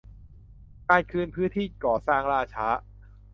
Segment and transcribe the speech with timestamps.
[0.89, 2.67] การคืนพื้นที่ก่อสร้างล่าช้า